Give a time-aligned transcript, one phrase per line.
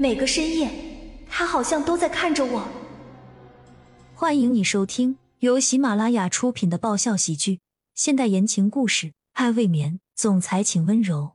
[0.00, 0.70] 每个深夜，
[1.28, 2.66] 他好像都在看着我。
[4.14, 7.60] 欢迎你收听由喜马拉雅出品的爆笑喜剧、
[7.94, 11.32] 现代言情故事《爱未眠》，总裁请温柔。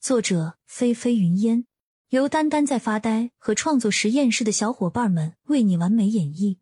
[0.00, 1.66] 作者：菲菲云烟，
[2.08, 6.56] 由丹丹在发呆和创作实验室的小伙伴们为你完美演绎。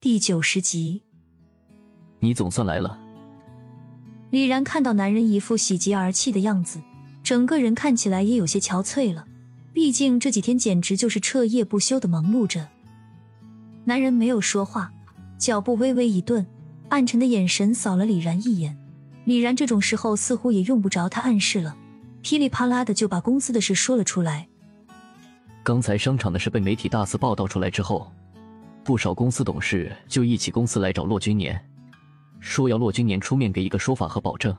[0.00, 1.04] 第九十集，
[2.18, 2.98] 你总算来了。
[4.30, 6.82] 李然看到男人一副喜极而泣的样子，
[7.28, 9.26] 整个人看起来也有些憔悴了。
[9.74, 12.68] 毕竟这几天简直就是彻夜不休的忙碌着。
[13.84, 14.90] 男人没有说话，
[15.36, 16.46] 脚步微微一顿，
[16.88, 18.78] 暗沉的眼神扫了李然一眼。
[19.26, 21.76] 李然这种时候似乎也用不着他暗示了，
[22.22, 24.48] 噼里啪啦的就把公司的事说了出来。
[25.62, 28.10] 刚才商场的事被媒体大肆报道出来之后，
[28.82, 31.62] 不少公司董事就一起公司来找骆君年。
[32.40, 34.56] 说要骆君年出面给一个说法和保证，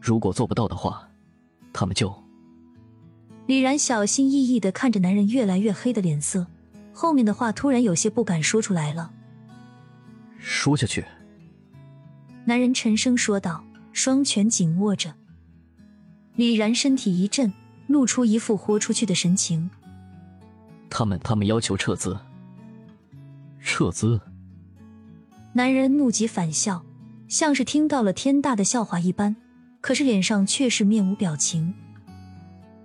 [0.00, 1.06] 如果做不到的话，
[1.74, 2.14] 他们就……
[3.46, 6.46] 李然小心翼翼的看着男人越来越黑的脸色，
[6.94, 9.12] 后面的话突然有些不敢说出来了。
[10.38, 11.04] 说下去。
[12.46, 13.62] 男人沉声说道，
[13.92, 15.14] 双拳紧握着。
[16.36, 17.52] 李然身体一震，
[17.86, 19.70] 露出一副豁出去的神情。
[20.88, 22.16] 他们，他们要求撤资。
[23.60, 24.20] 撤资。
[25.52, 26.84] 男人怒极反笑，
[27.28, 29.36] 像是听到了天大的笑话一般，
[29.86, 31.74] 可是脸上却是面无表情。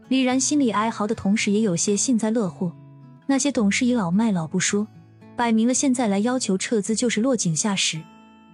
[0.09, 2.75] 李然心里哀嚎的同时，也有些幸灾乐祸。
[3.25, 4.85] 那些董事倚老卖老不说，
[5.37, 8.01] 摆明了现在来要求撤资就是落井下石。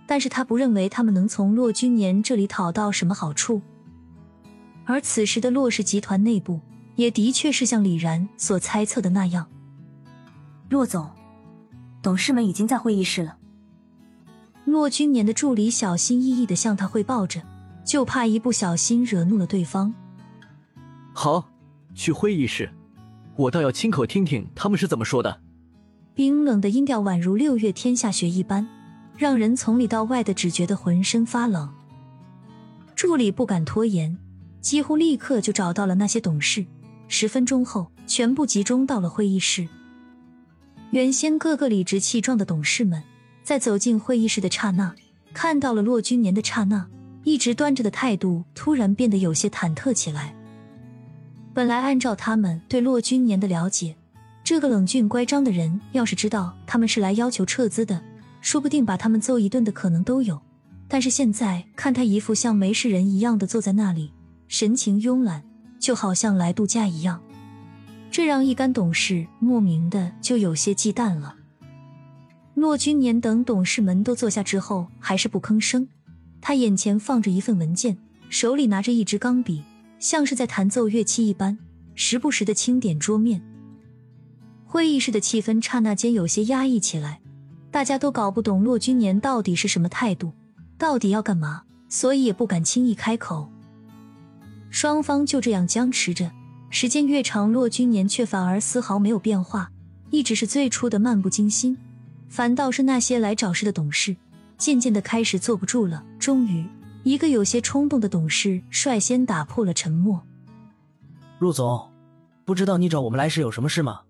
[0.05, 3.63] 但是他不认为他们能从骆君年这里讨到什么好处。
[4.85, 6.59] 而此时的骆氏集团内部，
[6.97, 9.47] 也的确是像李然所猜测的那样。
[10.69, 11.09] 骆总，
[12.03, 13.37] 董事们已经在会议室了。
[14.65, 17.41] 骆君年的助理小心翼翼的向他汇报着，
[17.85, 19.93] 就怕一不小心惹怒了对方。
[21.13, 21.49] 好，
[21.93, 22.69] 去会议室，
[23.35, 25.39] 我倒要亲口听听他们是怎么说的。
[26.13, 28.67] 冰冷的音调宛如六月天下雪一般，
[29.17, 31.71] 让人从里到外的只觉得浑身发冷。
[32.95, 34.17] 助理不敢拖延，
[34.59, 36.65] 几乎立刻就找到了那些董事。
[37.07, 39.67] 十分钟后，全部集中到了会议室。
[40.91, 43.03] 原先个个理直气壮的董事们。
[43.43, 44.95] 在走进会议室的刹那，
[45.31, 46.87] 看到了骆君年的刹那，
[47.25, 50.33] 一直端着的态度突然变得有些忐忑起来。
[51.53, 53.95] 本来按照他们对骆君年的了解，
[54.43, 57.99] 这个冷峻乖张的人要是知道他们是来要求撤资的，
[58.41, 60.39] 说不定把他们揍一顿的可能都有。
[60.87, 64.13] 但是现在看他一副像没事人一样的坐在那里，
[64.47, 65.43] 神情慵懒，
[65.79, 67.19] 就好像来度假一样，
[68.11, 71.37] 这让一干董事莫名的就有些忌惮了。
[72.53, 75.87] 骆君年等董事们都坐下之后，还是不吭声。
[76.47, 77.97] 他眼前放着一份文件，
[78.29, 79.63] 手里拿着一支钢笔，
[79.97, 81.57] 像是在弹奏乐器一般，
[81.95, 83.41] 时不时的轻点桌面。
[84.63, 87.19] 会议室的气氛刹那间有些压抑起来，
[87.71, 90.33] 大家都搞不懂骆君年到底是什么态度，
[90.77, 93.49] 到底要干嘛，所以也不敢轻易开口。
[94.69, 96.31] 双方就这样僵持着，
[96.69, 99.71] 时间越长，骆君年却反而丝毫没有变化，
[100.11, 101.75] 一直是最初的漫不经心。
[102.29, 104.15] 反倒是那些来找事的董事，
[104.57, 106.03] 渐渐的开始坐不住了。
[106.19, 106.65] 终于，
[107.03, 110.23] 一个有些冲动的董事率先打破了沉默
[111.39, 111.91] ：“陆总，
[112.45, 114.01] 不知道你找我们来是有什么事吗？”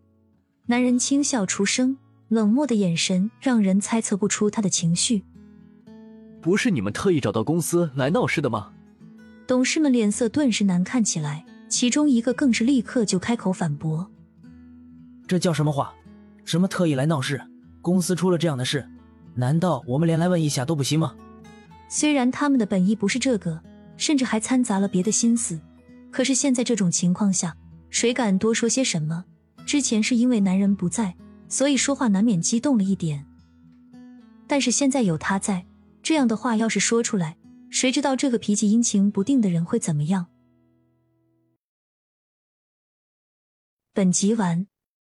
[0.68, 1.98] 男人轻笑出声，
[2.28, 5.24] 冷漠的眼神让人猜测不出他的情绪。
[6.42, 8.72] 不是你们特意找到公司来闹事的吗？
[9.48, 14.10] 董事们脸色顿时难看起来，其中一个更是立刻就开口反驳
[15.28, 15.94] ：“这叫什么话？
[16.44, 17.42] 什么特意来闹事？”
[17.82, 18.88] 公司出了这样的事，
[19.36, 21.16] 难道我们连来问一下都不行吗？
[21.90, 23.62] 虽然他们的本意不是这个，
[23.98, 25.60] 甚至还掺杂了别的心思，
[26.12, 27.56] 可是现在这种情况下，
[27.90, 29.26] 谁敢多说些什么？
[29.66, 31.16] 之前是因为男人不在，
[31.50, 33.26] 所以说话难免激动了一点。
[34.48, 35.66] 但是现在有他在，
[36.02, 37.36] 这样的话要是说出来，
[37.70, 40.28] 谁知道这个脾气阴晴不定的人会怎么样？
[43.94, 44.68] 本集完，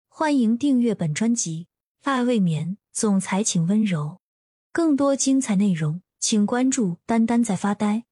[0.07, 1.67] 欢迎订阅本专辑。
[2.03, 4.19] 爱未眠，总裁请温柔。
[4.71, 8.05] 更多精彩内容，请关注“丹丹在发呆”。